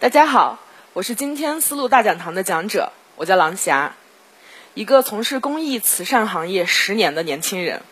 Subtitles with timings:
[0.00, 0.60] 大家好，
[0.92, 3.96] 我是今天思路大讲堂的讲者，我叫郎霞，
[4.74, 7.82] 一个从事公益慈善行业十年的年轻人。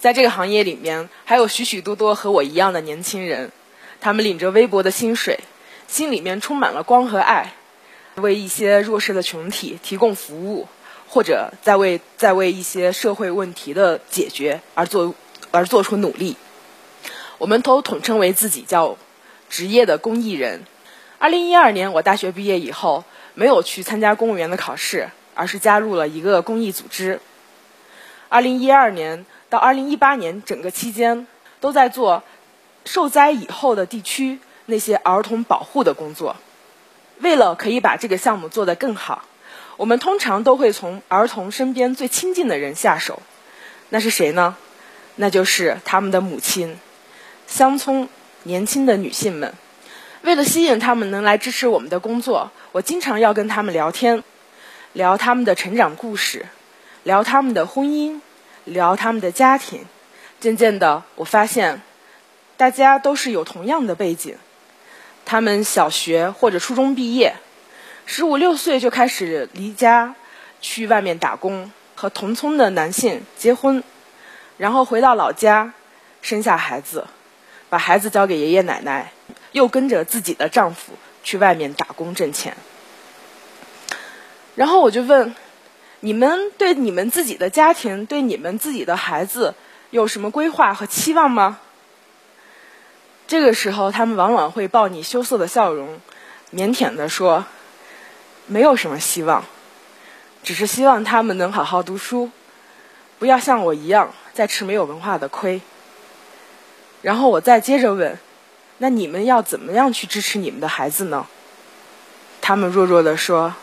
[0.00, 3.52] 在这个行业里面，还有许许多多和我一样的年轻人，
[4.00, 5.38] 他们领着微薄的薪水，
[5.86, 7.52] 心里面充满了光和爱，
[8.16, 10.66] 为一些弱势的群体提供服务，
[11.08, 15.14] 或者在为在为一些社会问题的解决而做
[15.52, 16.36] 而做出努力。
[17.38, 18.98] 我们都统称为自己叫
[19.48, 20.64] 职业的公益人。
[21.18, 27.20] 二零一二年，我大学毕业以后，没有去参加公务员的考试，而是加入了一个公益组织。
[28.28, 31.26] 二零一二年到二零一八年整个期间，
[31.60, 32.22] 都在做
[32.84, 36.36] 受灾以后的地区那些儿童保护的工作。
[37.18, 39.24] 为了可以把这个项目做得更好，
[39.78, 43.22] 我们通常都会从儿童身边最亲近的人下手。
[43.88, 44.54] 那是谁呢？
[45.14, 46.78] 那就是他们的母亲，
[47.46, 48.10] 乡村
[48.42, 49.54] 年轻的女性们。
[50.26, 54.24] 为了吸引他们能来支持我们的工作，我经常要跟他们聊天，
[54.92, 56.46] 聊他们的成长故事，
[57.04, 58.20] 聊他们的婚姻，
[58.64, 59.84] 聊他们的家庭。
[60.40, 61.80] 渐渐的，我发现，
[62.56, 64.36] 大家都是有同样的背景。
[65.24, 67.36] 他们小学或者初中毕业，
[68.04, 70.16] 十五六岁就开始离家
[70.60, 73.80] 去外面打工，和同村的男性结婚，
[74.58, 75.72] 然后回到老家，
[76.20, 77.06] 生下孩子，
[77.68, 79.12] 把孩子交给爷爷奶奶。
[79.56, 80.92] 又跟着自己的丈夫
[81.24, 82.54] 去外面打工挣钱，
[84.54, 85.34] 然后我就问：
[86.00, 89.54] 你们对你们自己的家庭、对你们自己的孩子
[89.88, 91.58] 有什么规划和期望吗？
[93.26, 95.98] 这个时候，他们往往会报你羞涩的笑容，
[96.52, 97.46] 腼腆的说
[98.44, 99.42] ：“没有什么希望，
[100.42, 102.30] 只是希望他们能好好读书，
[103.18, 105.62] 不要像我一样再吃没有文化的亏。”
[107.00, 108.18] 然后我再接着问。
[108.78, 111.26] 那你们要怎么样去支持你们的孩子呢？
[112.42, 113.54] 他们弱弱的说：“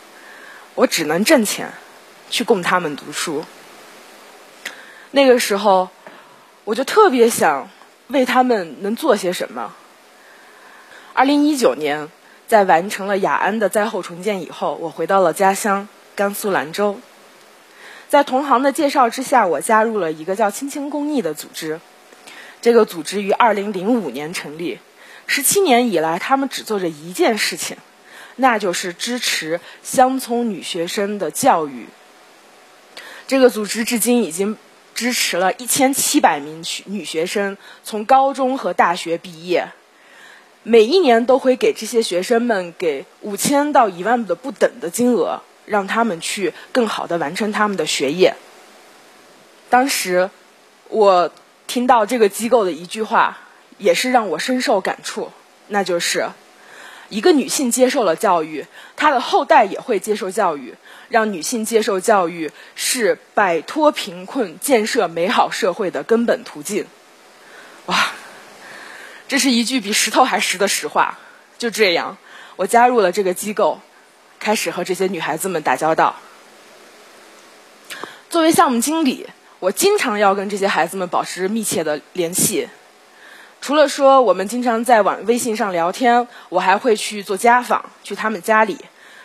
[0.74, 1.72] 我只能挣钱，
[2.28, 3.44] 去供他们读书。”
[5.12, 5.88] 那个时候，
[6.64, 7.70] 我就特别想
[8.08, 9.72] 为他们能做些什么。
[11.12, 12.08] 二零一九年，
[12.48, 16.98] 在完成了雅安的灾后重建以后，我回到了家乡甘肃兰州。
[18.08, 21.80] 在同行的介绍之下，我加入了一个叫“青青公益”的组织。
[22.60, 24.80] 这个组织于二零零五年成立。
[25.26, 27.76] 十七年以来，他们只做着一件事情，
[28.36, 31.86] 那就是支持乡村女学生的教育。
[33.26, 34.56] 这个组织至今已经
[34.94, 39.68] 支持了一千七百名女学生从高中和大学毕业，
[40.62, 48.36] 每一年都会给这些学生们给五千到一万的不等的金额，让他们去更好的完成他们的学业。
[49.70, 50.30] 当时，
[50.90, 51.32] 我
[51.66, 53.38] 听到这个机构的一句话。
[53.78, 55.30] 也是让我深受感触，
[55.68, 56.28] 那就是
[57.08, 60.74] 一个女性接受了教育，她的后代也会接受教育。
[61.10, 66.86] 让女性接受教育是摆脱贫困、建设美好社会的根本途径。
[67.86, 68.10] 哇，
[69.28, 71.18] 这是一句比石头还实的实话。
[71.58, 72.16] 就这样，
[72.56, 73.80] 我加入了这个机构，
[74.40, 76.16] 开始和这些女孩子们打交道。
[78.30, 79.28] 作为项目经理，
[79.60, 82.68] 我经常要跟这些孩子们保持密切的联系。
[83.64, 88.76] 除了说我们经常在网微信上聊天，我还会去做家访，去他们家里，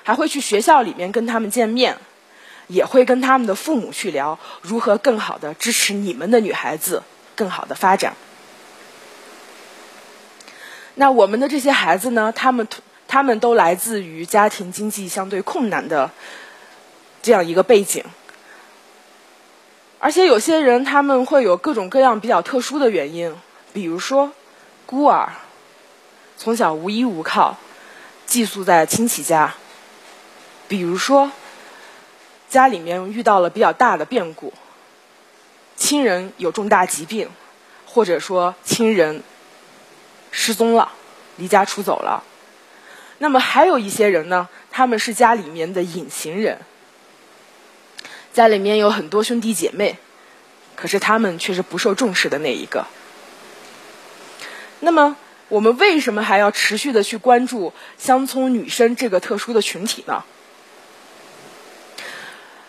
[0.01, 1.93] 还会去学校里面跟他们见面，
[2.67, 7.03] 也会跟他们的父母去聊如何更好的支持你们的女孩子
[7.35, 8.15] 更好的发展。
[10.95, 12.31] 那我们的这些孩子呢？
[12.33, 12.65] 他们
[13.09, 16.09] 他们都来自于家庭经济相对困难的
[17.21, 18.01] 这样一个背景，
[19.99, 23.35] 而且有些人他们会有各种各样比较特殊的原因。
[23.71, 24.31] 比如说，
[24.85, 25.29] 孤儿
[26.37, 27.57] 从小无依无靠，
[28.25, 29.51] 寄宿在亲戚家；
[30.67, 31.31] 比如说，
[32.49, 34.53] 家里面遇到了比较大的变故，
[35.75, 37.29] 亲人有重大疾病，
[37.85, 39.21] 或者说亲人
[40.31, 40.91] 失踪了，
[41.37, 42.23] 离家出走了。
[43.19, 46.59] 那么还有一些人呢，他们是家里面的隐形人，
[48.33, 49.97] 家里面有很多兄弟姐妹，
[50.75, 52.87] 可是他们却是不受重视的那一个。
[54.79, 55.15] 那么，
[55.49, 60.23] 我们为什么还要持续的去关注乡村女生这个特殊的群体呢？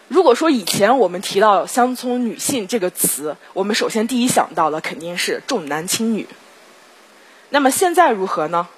[0.09, 6.27] 如果说以前我们提到乡村女性这个词，我们首先第一想到的肯定是重男轻女。
[7.49, 8.69] 那么现在如何呢？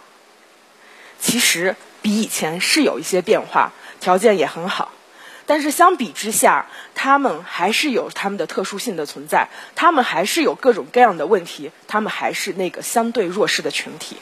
[1.18, 4.92] 其实比以前是有一些变化，条件也很好。
[5.52, 6.64] 但是相比之下，
[6.94, 14.16] 他们还是有他们的特殊性的存在，他们还是有各种各样的问题，他们还是那个相对弱势的群体。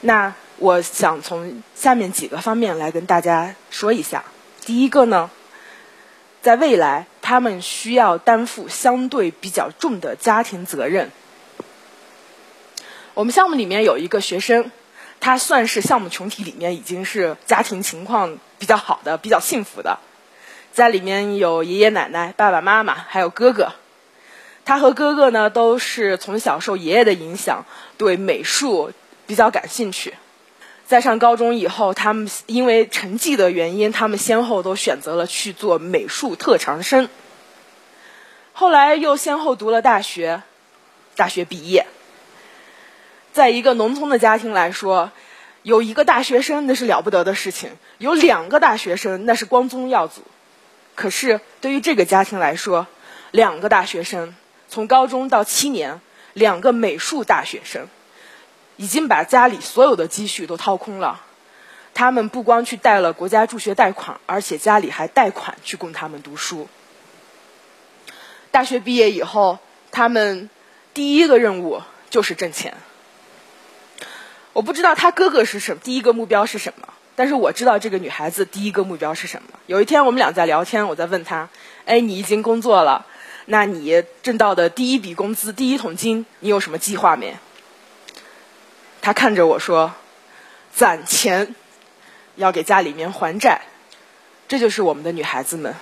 [0.00, 4.24] 那我想从下面几个方面来跟大家说一下。
[4.64, 5.28] 第一个呢，
[6.40, 11.10] 在未来他们需要担负相对比较重的家庭责任。
[13.14, 14.70] 我们项目里面有一个学生，
[15.18, 19.98] 他算是项目群体里面已经是家庭情况比较好的、比较幸福的，
[20.72, 23.72] 家里面有爷爷奶奶、爸爸妈妈，还有哥哥。
[24.64, 27.64] 他和哥哥呢都是从小受爷爷的影响，
[27.98, 28.92] 对美术
[29.26, 30.14] 比较感兴趣。
[30.86, 37.08] 在上高中以后，他们因为成绩的原因，他们先后都选择了去做美术特长生。
[38.52, 40.42] 后来又先后读了大学，
[41.16, 41.86] 大学毕业。
[43.32, 45.10] 在一个农村的家庭来说，
[45.64, 50.20] 有一个大学生那是了不得的事情；有两个大学生那是光宗耀祖。
[50.94, 52.86] 可是对于这个家庭来说，
[53.30, 54.36] 两个大学生
[54.68, 56.02] 从高中到七年，
[56.34, 57.88] 两个美术大学生，
[58.76, 61.22] 已经把家里所有的积蓄都掏空了。
[61.94, 66.68] 他们不光去贷了国家助学贷款，而且家里还贷款去供他们读书。
[68.50, 69.58] 大学毕业以后，
[69.90, 70.50] 他们
[70.92, 71.80] 第一个任务
[72.10, 72.76] 就是挣钱。
[74.54, 79.48] 我不知道他哥哥是什么，第一个目标是什么，但是我知道这个女孩子第一个目标是什么。
[79.66, 81.48] 有一天我们俩在聊天，我在问她
[81.84, 83.04] ：“哎，你已经工作了，
[83.46, 87.36] 那你挣到的第一笔工资、第一桶金，你有什么计划没？”
[89.02, 89.92] 她看着我说
[90.72, 91.54] ：“攒钱，
[92.36, 93.62] 要给家里面还债。”
[94.46, 95.74] 这就是我们的女孩子们。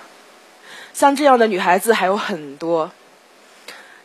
[0.93, 2.91] 像这样的女孩子还有很多，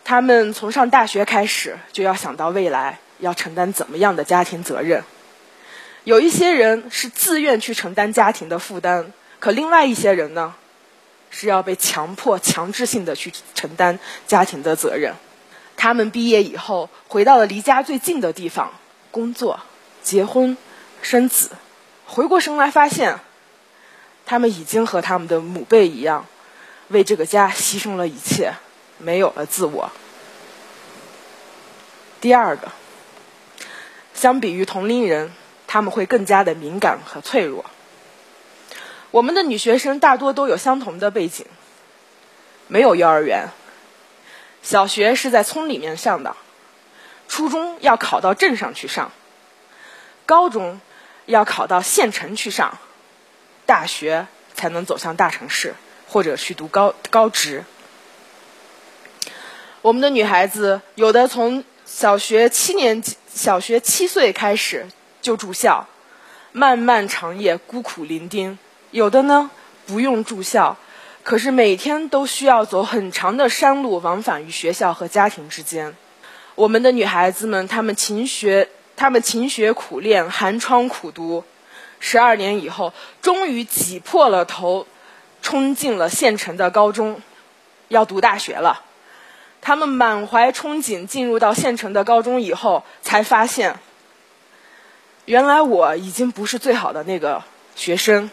[0.05, 2.99] 她们从上大学开始就要想到未来。
[3.19, 5.03] 要承担怎么样的家庭责任？
[6.05, 10.55] 有一些人是自愿去承担家庭的负担，可另外一些人呢，
[11.29, 15.13] 是要被强迫、强制性的去承担家庭的责任。
[15.77, 18.73] 他们毕业以后回到了离家最近的地方
[19.11, 19.61] 工作、
[20.03, 20.57] 结婚、
[21.03, 21.51] 生子，
[22.07, 23.19] 回过神来发现，
[24.25, 26.25] 他们已经和他们的母辈一样，
[26.89, 28.55] 为这个家牺牲了一切，
[28.97, 29.93] 没有了自我。
[32.19, 32.67] 第二个。
[34.19, 35.33] 相比于同龄人，
[35.69, 37.65] 他们会更加的敏感和脆弱。
[39.13, 41.47] 我们的女学生大多都有相同的背景，
[42.67, 43.47] 没有幼儿园，
[44.61, 46.35] 小学是在村里面上的，
[47.29, 49.13] 初中要考到镇上去上，
[50.27, 50.81] 高中
[51.27, 52.77] 要考到县城去上，
[53.67, 55.77] 大学才能走向大城市
[56.09, 57.65] 或者去读高高职。
[59.81, 63.17] 我们的女孩子有的从小学七年级。
[63.39, 64.89] 小学七岁开始
[65.23, 65.87] 就住校，
[66.51, 68.57] 漫漫长夜孤苦伶仃；
[68.91, 69.49] 有的呢
[69.87, 70.77] 不用住校，
[71.23, 75.95] 可是每天都需要走很长的山路往返于学校和家庭之间。
[76.57, 81.45] 我们的女孩子们，她们勤学，她们勤学苦练，寒窗苦读，
[82.01, 82.93] 十二年以后，
[83.23, 84.89] 终于挤破了头，
[85.43, 87.23] 冲进了县城的高中，
[87.87, 88.83] 要读大学了。
[89.61, 93.79] 他们满怀憧憬进入到县城的高中以后，才发现，
[95.27, 97.43] 原来我已经不是最好的那个
[97.77, 98.31] 学生。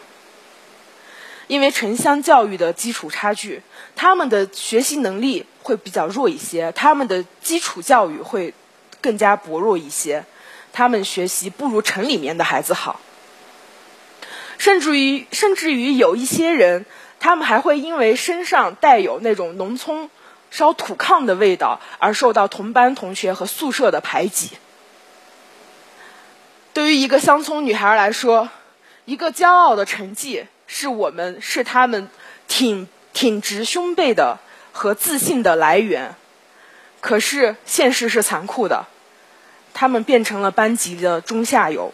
[1.46, 3.62] 因为城乡教育的基础差距，
[3.94, 8.52] 他们的学习能力会比较弱一些，他们的基础教育会
[9.00, 10.24] 更加薄弱一些，
[10.72, 13.00] 他们学习不如城里面的孩子好。
[14.58, 16.84] 甚至于，甚至于有一些人，
[17.20, 20.10] 他们还会因为身上带有那种农村。
[20.50, 24.50] 烧土炕的味道，而受到同班同学和宿舍的排挤。
[26.72, 28.48] 对于一个乡村女孩来说，
[29.04, 32.08] 一个骄傲的成绩是我们是他们
[32.48, 34.38] 挺挺直胸背的
[34.72, 36.14] 和自信的来源。
[37.00, 38.86] 可是现实是残酷的，
[39.72, 41.92] 他们变成了班级的中下游。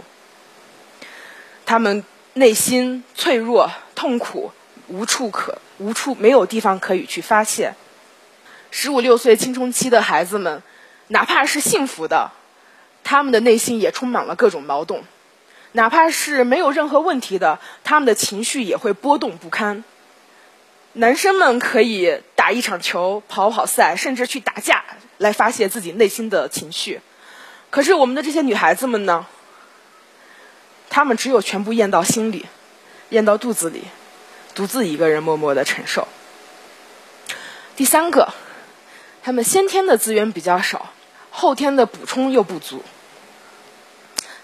[1.67, 2.03] 他们
[2.35, 4.53] 内心脆弱、痛苦，
[4.89, 7.75] 无处可无处没有地方可以去发泄。
[8.75, 10.63] 十五六岁青春期的孩子们，
[11.09, 12.33] 哪怕是幸福的，
[13.05, 15.03] 他们的内心也充满了各种矛盾；
[15.73, 19.85] 哪怕是没有任何问题的，他们的情绪也会波动不堪。
[20.95, 24.83] 男生们可以打一场球、跑跑赛，甚至去打架
[25.19, 27.03] 来发泄自己内心的情绪。
[27.69, 29.27] 可是我们的这些女孩子们呢？
[30.89, 32.47] 她们只有全部咽到心里，
[33.11, 33.83] 咽到肚子里，
[34.55, 36.09] 独自一个人默默的承受。
[37.77, 38.33] 第三个。
[39.25, 40.91] 他们先天的资源比较少，
[41.31, 42.83] 后天的补充又不足。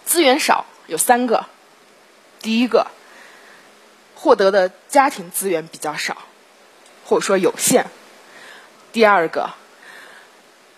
[0.05, 1.47] 资源少有三个：
[2.41, 2.87] 第一个，
[4.15, 6.19] 获得的家庭资源比较少，
[7.05, 7.87] 或者说有限；
[8.93, 9.51] 第二个，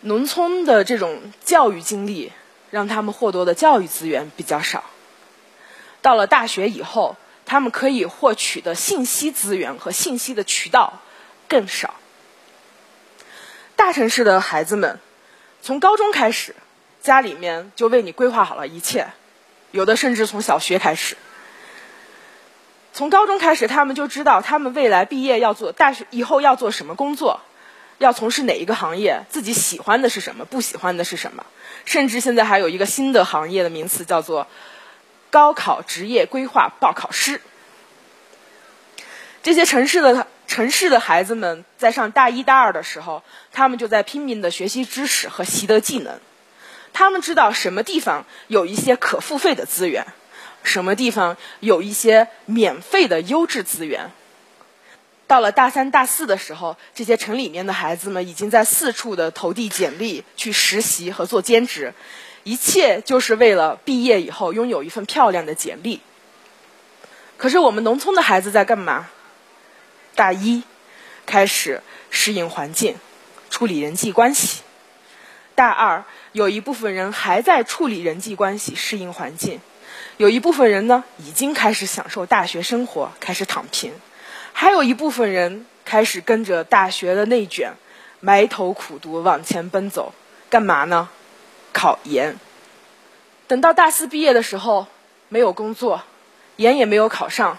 [0.01, 2.33] 农村的这种教育经历
[2.71, 4.83] 让他们获得的教育资源比较少。
[6.01, 10.95] 到了大学以后，他们可以获取的信息资源和信息的渠道
[11.47, 11.95] 更少。
[13.81, 15.01] 大城市的孩子们，
[15.63, 16.55] 从高中开始，
[17.01, 19.07] 家里面就为你规划好了一切，
[19.71, 21.17] 有的甚至从小学开始。
[22.93, 27.41] 从高中开始，他们就知道他们未来毕业要做大学以后要做什么工作，
[27.97, 31.47] 要从事哪一个行业，自己喜欢的是什么，不喜欢的是什么。
[31.87, 34.47] 甚至现在还有一个新的行业的名词，叫做
[35.31, 37.41] 高考职业规划报考师。
[39.43, 46.19] 这些城市的城市的孩子们在上大一、大二的时候，他们就在拼命的学习知识和习得技能。
[46.93, 50.09] 他们知道什么地方有一些可付费的资源。
[50.65, 54.11] 什么地方有一些免费的优质资源？
[55.29, 61.95] 到了大三、大四的时候，这些城里面的孩子们已经在四处的投递简历去实习和做兼职，
[62.43, 66.01] 一切就是为了毕业以后拥有一份漂亮的简历。
[67.37, 69.09] 可是我们农村的孩子在干嘛？
[70.21, 70.65] 大一
[71.25, 72.97] 开始适应环境，
[73.49, 74.61] 处理人际关系；
[75.55, 79.63] 大二有一部分人还在处理人际关系，适应环境。
[80.19, 83.93] 有一部分人呢，已经开始享受大学生活，开始躺平；
[84.53, 87.73] 还有一部分人开始跟着大学的内卷，
[88.21, 90.13] 埋头苦读，往前奔走。
[90.51, 91.09] 干嘛呢？
[91.73, 92.37] 考研。
[93.49, 94.87] 等到大四毕业的时候，
[95.31, 96.03] 没有工作，
[96.57, 97.59] 研也没有考上，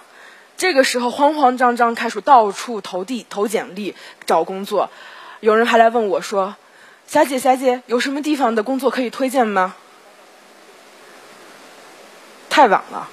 [0.61, 3.95] 这个时候慌慌张张开始到处投递、投简历
[4.27, 4.91] 找工作。
[5.39, 6.55] 有人还来问我说
[7.07, 9.73] ：“霞姐，霞姐，有什么地方的工作可以推荐吗？”
[12.47, 13.09] 太晚了。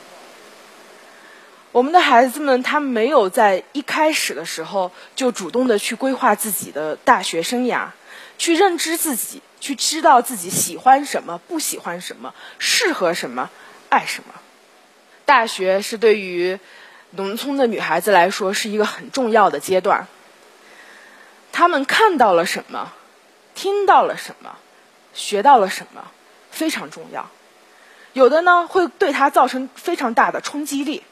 [1.73, 7.87] 我们的孩子们，他没有在一开始的时候就主动的去规划自己的大学生涯，
[8.37, 13.49] 去认知自己，去知道自己喜欢什么，不喜欢什么，适合什么，
[13.89, 14.35] 爱什么。
[15.25, 16.59] 大学是对于
[17.13, 20.07] 农村的女孩子来说是一个很重要的阶段。
[21.53, 22.93] 她们看到了什么，
[23.55, 24.57] 听到了什么，
[25.15, 26.05] 学到了什么，
[26.51, 27.29] 非常重要。
[28.13, 31.03] 有的呢会对她造成非常大的冲击力，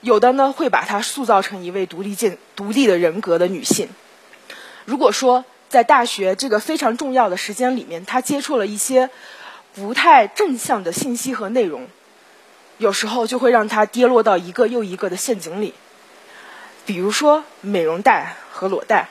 [0.00, 3.88] 有的呢会把她塑造成一位独立、建独立的人格的女性。
[4.84, 9.10] 如果说在大学这个非常重要的时间里面，她接触了一些
[9.74, 11.86] 不太正向的信息和内容，
[12.82, 15.72] 有时候就会让她跌落到一个又一个的陷阱里，
[16.84, 19.08] 比如说美容贷和裸贷。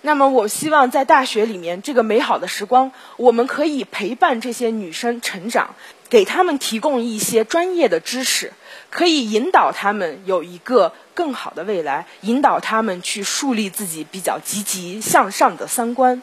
[0.00, 5.74] 那么，我希望在大学里面这个美好的时光，我们可以陪伴这些女生成长。
[6.08, 8.52] 给他们提供一些专业的知识，
[8.90, 16.22] 可以引导她们有一个更好的未来，引导她们去树立自己比较积极向上的三观。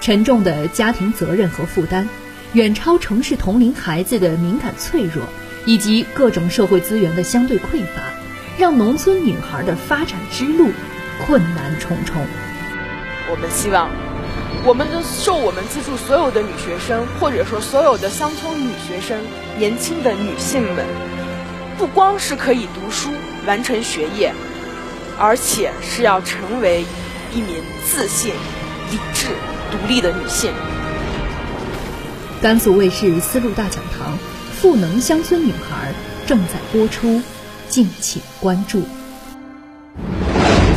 [0.00, 2.08] 沉重的家庭责任和负担，
[2.54, 5.24] 远超城市同龄孩子的敏感脆弱，
[5.64, 8.02] 以及各种社会资源的相对匮乏，
[8.58, 10.70] 让农村女孩的发展之路
[11.24, 12.14] 困难重重。
[13.30, 13.88] 我们希望。
[14.64, 19.18] 我们的受我们资助所有的女学生，或者说所有的乡村女学生、
[19.58, 20.84] 年轻的女性们，
[21.78, 23.10] 不光是可以读书
[23.44, 24.32] 完成学业，
[25.18, 26.84] 而且是要成为
[27.34, 28.34] 一名自信、
[28.90, 29.28] 理智、
[29.72, 30.52] 独立的女性。
[32.42, 34.18] 甘肃卫视丝路大讲堂
[34.60, 35.94] 《赋能乡村女孩》
[36.28, 37.22] 正在播出，
[37.68, 38.82] 敬请关注。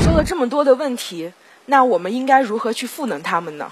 [0.03, 1.33] 说了这么多的问题。
[1.65, 3.71] 那我们应该如何去赋能他们呢？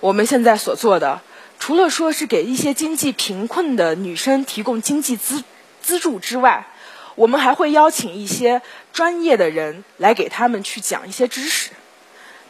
[0.00, 1.20] 我们现在所做的，
[1.60, 5.44] 除了说是给一些经济贫困的女生提供经济资
[5.80, 6.66] 资助之外，
[7.14, 11.70] 我们还会邀请一些专业的人来给他们去讲一些知识，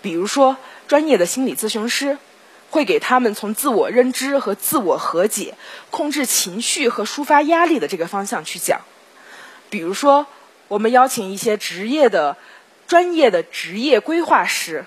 [0.01, 0.57] 比如说
[0.89, 2.17] 专业的心理咨询师，
[2.71, 5.55] 会给他们从自我认知和自我和解、
[5.91, 8.81] 控制情绪和抒发压力的这个方向去讲，
[9.69, 10.27] 比如说
[10.69, 12.37] 我们邀请一些职业的。
[12.91, 14.85] 专业的职业规划师，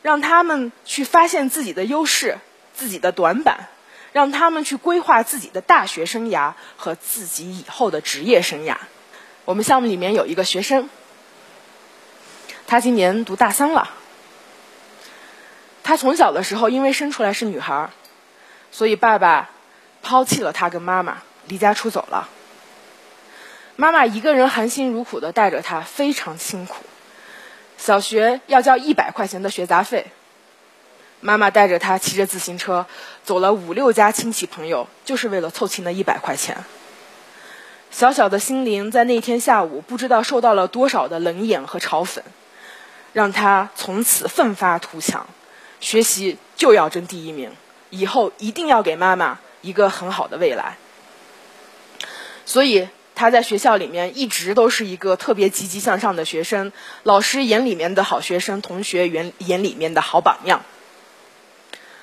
[0.00, 2.38] 让他们去发现自己的优势、
[2.72, 3.68] 自己的短板，
[4.14, 8.78] 让他们去规划自己的大学生涯和自己以后的职业生涯。
[9.44, 10.88] 我们项目里面有一个学生，
[12.66, 13.90] 他今年读大三了。
[15.90, 17.90] 他从小的时候因为生出来是女孩，
[18.70, 19.50] 所以爸爸
[20.04, 21.16] 抛弃了他跟妈妈，
[21.48, 22.28] 离家出走了。
[23.74, 26.84] 妈妈一个人含辛茹苦的带着他，非常辛苦。
[27.76, 30.06] 小学要交一百块钱的学杂费，
[31.18, 32.86] 妈妈带着他骑着自行车
[33.24, 36.56] 走了五六家亲戚朋友，就是为了凑齐那一百块钱。
[37.90, 42.20] 小小的心灵在那天下午不知道受到了多少的冷眼和嘲讽，
[43.12, 45.26] 让他从此奋发图强，
[45.80, 47.50] 学习就要争第一名，
[47.90, 50.76] 以后一定要给妈妈一个很好的未来。
[52.46, 56.72] 所以他在学校里面一直都是一个特别积极向上的学生，
[57.02, 60.62] 老师眼里面的好学生，同学眼眼里面的好榜样。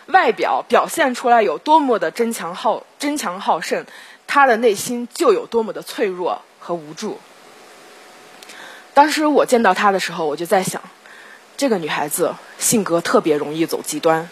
[0.07, 3.85] 外表表现出来有多么的争强好争强好胜，
[4.25, 7.19] 他的内心就有多么的脆弱和无助。
[8.93, 10.81] 当时我见到他的时候，我就在想，
[11.57, 14.29] 这个女孩子性格特别容易走极端。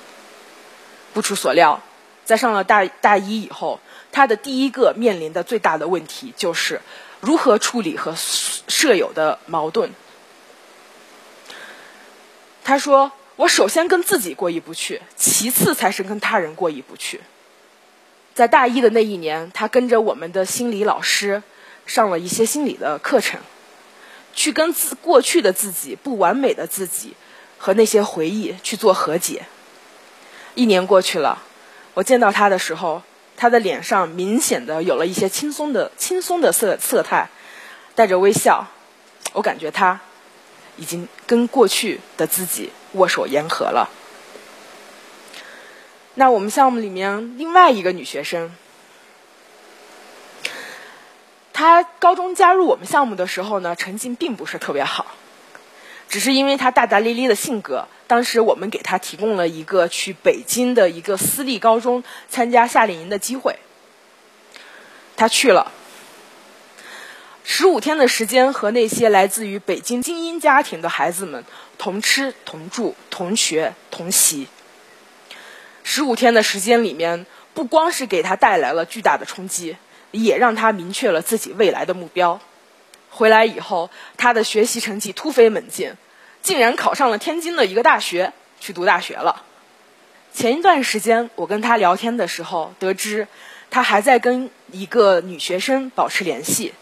[1.14, 1.82] 不出所料，
[2.24, 6.80] 在上了大大一以后，她的第一个面临的最大的问题就是
[7.20, 9.92] 如何处理和舍友的矛盾。
[12.64, 13.12] 她说。
[13.38, 17.20] 我首先跟自己过意不去，其次才是跟他人过意不去。
[18.34, 21.44] 在大一的那一年，他跟着我们的心理老师
[21.86, 23.42] 上了一些心理的课程，
[24.36, 27.16] 去跟自过去的自己、不完美的自己
[27.58, 29.48] 和那些回忆去做和解。
[30.54, 31.42] 一年过去了，
[31.96, 33.02] 我见到他的时候，
[33.36, 37.28] 他的脸上明显的有了一些轻松的、轻松的色色态，
[37.96, 38.68] 带着微笑。
[39.34, 40.00] 我感觉他
[40.78, 42.72] 已经跟过去的自己。
[42.96, 43.90] 握手言和了。
[46.14, 48.56] 那我们项目里面另外一个女学生，
[51.56, 55.06] 他高中加入我们项目的时候呢，成绩并不是特别好，
[56.10, 63.56] 只是因为他大大咧咧的性格，当时我们给他提供了一个去北京的一个私立高中参加夏令营的机会，
[65.16, 65.72] 他去了。
[67.46, 71.46] 十五天的时间，和那些来自于北京精英家庭的孩子们
[71.78, 74.50] 同吃同住同学同习。
[75.84, 79.78] 十五天的时间里面，不光是给他带来了巨大的冲击，
[80.24, 82.40] 也让他明确了自己未来的目标。
[83.10, 85.94] 回来以后，他的学习成绩突飞猛进，
[86.42, 89.44] 竟然考上了天津的一个大学去读大学了。
[90.34, 93.28] 前一段时间，我跟他聊天的时候，得知
[93.72, 96.74] 他还在跟一个女学生保持联系。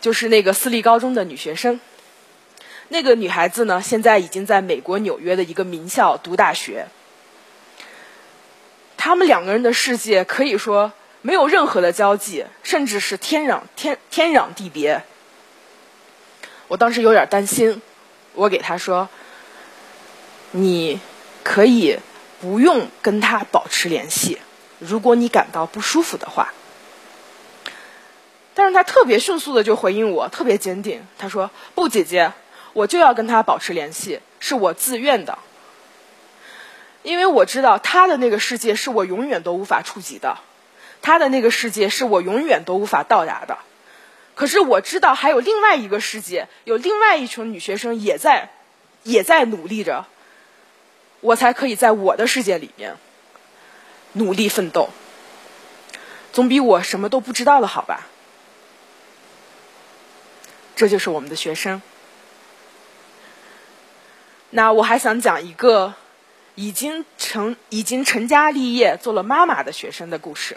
[0.00, 1.80] 就是那个私立高中的女学生，
[2.88, 6.86] 那个女孩子呢，现在已经在美国纽约的一个名校读大学。
[8.96, 10.92] 他们两个人的世界可以说
[11.26, 15.02] 没有任何的交际，甚至是天壤天天壤地别。
[16.68, 17.80] 我当时有点担心，
[18.34, 19.08] 我给他说
[20.52, 21.00] ：“你
[21.42, 21.98] 可以
[22.42, 24.38] 不用跟他保持联系，
[24.78, 26.52] 如果你感到不舒服的话。”
[28.52, 31.06] 但是他特别迅速的就回应我，特别坚定。
[31.16, 32.34] 他说：“不，姐姐，
[32.74, 35.38] 我就要跟他保持联系，是我自愿的。
[37.02, 40.36] 因为我知道他的那个世界是我永远都无法触及的，
[41.04, 43.58] 他的那个世界是我永远都无法到达的。
[44.34, 48.48] 可是我知道还有另外一个世界，有另外一群女学生也在，
[49.02, 50.06] 也在努力着，
[51.20, 52.96] 我才可以在我的世界里面
[54.14, 54.88] 努力奋斗，
[56.32, 58.06] 总比我什么都不知道的好吧。”
[60.74, 61.82] 这就是我们的学生。
[64.48, 65.92] 那我还想讲一个
[66.54, 70.56] 已经成、已经成家立业、做了妈妈的学生的故事。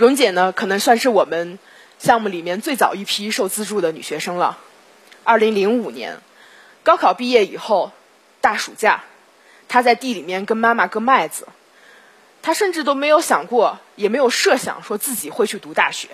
[0.00, 1.58] 蓉姐呢，可能算是我们
[1.98, 4.56] 项目里面最早一批受资助的女学生了。
[5.24, 6.20] 二零零五年
[6.82, 7.92] 高考毕业以后，
[8.40, 9.04] 大暑假，
[9.68, 11.46] 她在地里面跟妈妈割麦子。
[12.40, 16.08] 她甚至都没有想过，也没有设想说自己会去读大学。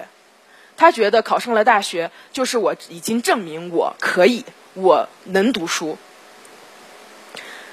[0.77, 4.45] 他觉得考上了大学，就是我已经证明我可以，
[4.75, 5.97] 我能读书。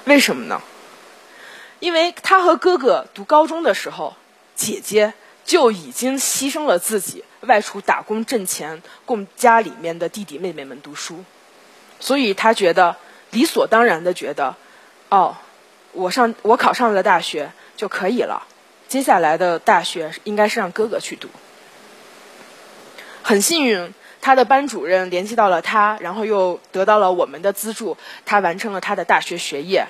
[0.04, 0.62] 为什么呢？
[1.80, 4.14] 因为他和哥哥读高中的时候，
[4.54, 5.12] 姐姐
[5.54, 11.22] 就已经牺牲了自己，外出打工挣钱，供家里面的弟弟妹妹们读书，
[12.00, 12.96] 所以他觉得
[13.30, 14.52] 理所当然的觉得，
[15.10, 15.36] 哦，
[15.92, 18.42] 我上我考上了大学就可以了，
[18.88, 21.28] 接下来的大学应该是让哥哥去读。
[23.22, 29.86] 很幸运，他的班主任联系到了他，然后又得到了我们的资助，他完成了他的大学学业。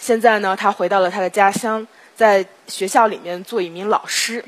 [0.00, 4.44] 现在呢，他回到了他的家乡，在学校里面做一名老师。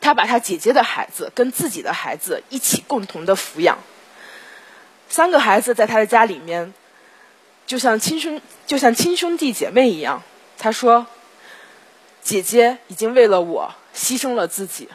[0.00, 3.78] 他把他姐姐的孩子跟自己的孩子一起共同的抚养。
[5.08, 6.72] 三个孩子在他的家里面，
[7.66, 10.22] 就像亲兄就像亲兄弟姐妹一样。
[10.58, 11.06] 他说
[12.22, 14.88] ：“姐姐已经为了我牺牲了自己。”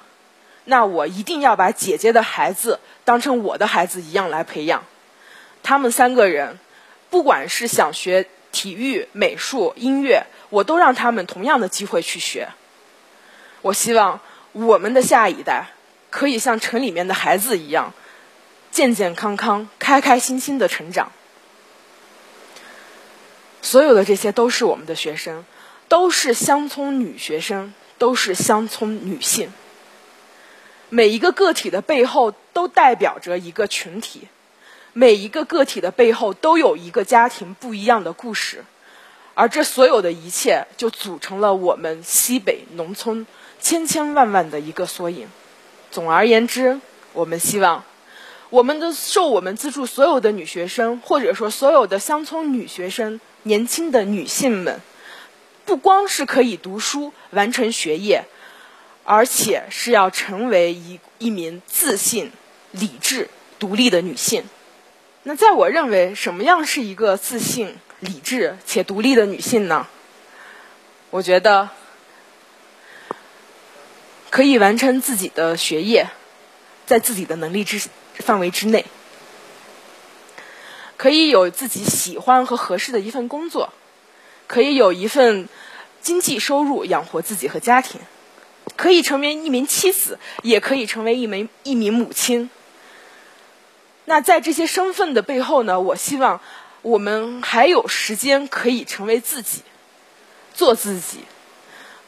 [0.65, 4.83] 那我一定要把姐姐的孩子当成我的孩子一样来培养。
[5.61, 6.59] 他们三个人，
[7.09, 12.47] 不管是想学体育、美术、音乐，我都让他们同样的机会去学。
[13.61, 14.19] 我希望
[14.53, 15.67] 我们的下一代
[16.09, 17.93] 可以像城里面的孩子一样，
[18.71, 21.11] 健健康康、开开心心的成长。
[23.61, 25.43] 所有的这些都是我们的学生，
[25.87, 29.51] 都是乡村女学生，都是乡村女性。
[30.89, 34.27] 每一个个体的背后都代表着一个群体，
[34.93, 38.63] 每一个个体的背后都有一个家庭不一样的故事，
[39.33, 43.25] 而这所有的一切就组成了我们西北农村
[43.63, 45.27] 千千万万的一个缩影。
[45.89, 46.79] 总而言之，
[47.13, 47.83] 我们希望
[48.51, 54.79] 我们的受我们资助所有的女学生，或者说所有的乡村女学生、年轻的女性们，
[55.65, 58.25] 不光是可以读书完成学业。
[59.05, 62.31] 而且是要成为一一名自信、
[62.71, 64.45] 理智、独立的女性。
[65.23, 69.85] 那在我认为，什么样是一个自信、理智且独立的女性呢？
[71.09, 71.67] 我觉得
[74.33, 76.09] 可以完成自己的学业，
[76.87, 77.79] 在自己的能力之
[78.15, 78.83] 范围之内，
[80.97, 83.71] 可以有自己喜欢和合适的一份工作，
[84.47, 85.47] 可以有一份
[86.01, 88.01] 经济收入养活自己和家庭。
[88.75, 92.49] 可以成为一名妻子，也可以成为一名一名母亲。
[94.05, 95.79] 那在这些身份的背后呢？
[95.79, 96.41] 我希望
[96.81, 99.61] 我们还有时间可以成为自己，
[100.55, 101.19] 做自己，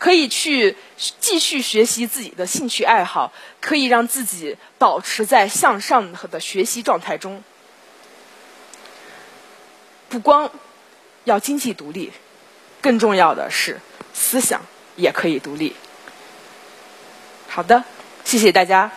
[0.06, 0.78] 可以去
[1.20, 7.44] 继续学习自己的兴趣爱好，可以让自己保持在向上的学习状态中。
[10.08, 10.52] 不光
[11.24, 12.12] 要经济独立，
[12.82, 13.80] 更重要的是
[14.14, 14.62] 思想
[14.96, 15.76] 也可以独立。
[17.48, 17.84] 好的，
[18.24, 18.92] 谢谢大家。